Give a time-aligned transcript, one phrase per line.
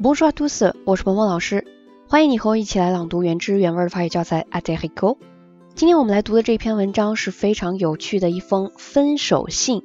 [0.00, 1.64] Bonjour tous, 我是鹏鹏老师，
[2.08, 5.18] 欢迎你和我一起来朗读原汁原味的法语教材 a d e r i c o
[5.74, 9.84] 今天我们来读的这篇文章是非常有趣的一封分手信。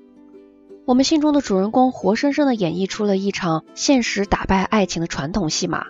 [0.86, 5.88] 我们信中的主人公活生生的演绎出了一场现实打败爱情的传统戏码。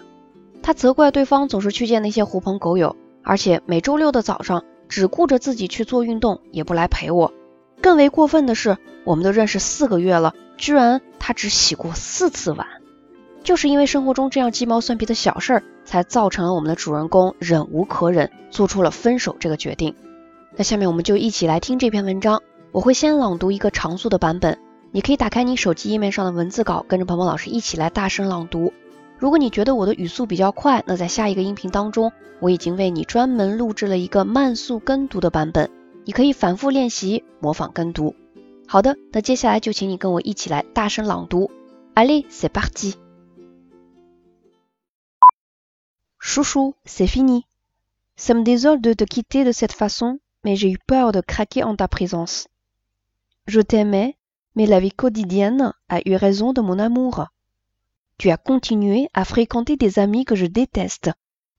[0.62, 7.32] 他责怪对方总是去见那些狐朋狗友，而且每周六的早上只顾着自己去做运动，也不来陪我。
[7.82, 12.68] 更为过分的是，我们都认识四个月了，居然他只洗过四次碗。
[13.48, 19.96] 就是因为生活中这样鸡毛蒜皮的小事儿，才造成了我们的主人公忍无可忍，做出了分手这个决定。
[20.58, 22.42] 那下面我们就一起来听这篇文章。
[22.74, 24.60] 我会先朗读一个长速的版本，
[24.92, 28.74] 你可以打开你手机页面上的文字稿，跟着鹏鹏老师一起来大声朗读。
[29.18, 35.70] 如果你觉得我的语速比较快，那在下一个音频当中，我已经为你专门录制了一个慢速跟读的版本，
[36.04, 38.14] 你可以反复练习模仿跟读。
[38.68, 41.50] 好的，那接下来就请你跟我一起来大声朗读。
[41.96, 42.96] Allez, c'est parti.
[46.30, 47.46] Chouchou, c'est fini.
[48.18, 51.64] Ça me désole de te quitter de cette façon, mais j'ai eu peur de craquer
[51.64, 52.50] en ta présence.
[53.48, 54.18] Je t'aimais,
[54.54, 57.28] mais la vie quotidienne a eu raison de mon amour.
[58.18, 61.12] Tu as continué à fréquenter des amis que je déteste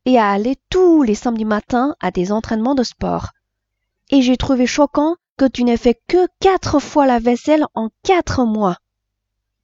[0.04, 3.30] et à aller tous les samedis matins à des entraînements de sport.
[4.10, 8.44] Et j'ai trouvé choquant que tu n'aies fait que quatre fois la vaisselle en quatre
[8.44, 8.76] mois.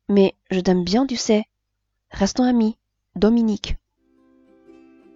[0.08, 1.44] Mais je t'aime bien, tu sais.
[2.10, 2.78] Restons amis.
[3.16, 3.76] Dominique.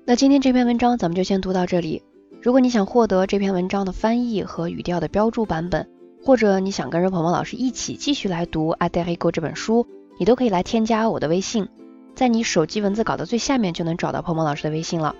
[0.08, 2.02] 那今天这篇文章咱们就先读到这里。
[2.40, 5.86] 如果你想获得这篇文章的翻译和语调的标注版本，
[6.24, 9.86] 或者你想跟着鹏鹏老师一起继续来读《a d e r i g o 这本书，
[10.18, 11.68] 你都可以来添加我的微信，
[12.14, 15.14] 在你手机文字稿的最下面就能找到鹏鹏老师的微信了。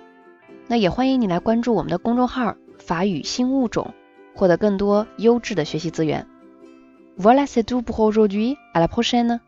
[0.65, 3.93] 那也欢迎你来关注我们的公众号“法语新物种”，
[4.33, 6.25] 获得更多优质的学习资源。
[7.15, 8.57] Voilà c'est tout pour aujourd'hui.
[8.73, 9.39] À la prochaine.